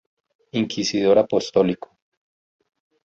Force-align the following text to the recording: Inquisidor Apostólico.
Inquisidor 0.61 1.15
Apostólico. 1.19 1.87